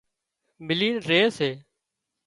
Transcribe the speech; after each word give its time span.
ملينَ 0.67 0.95
ري 1.07 1.21
سي 1.37 1.49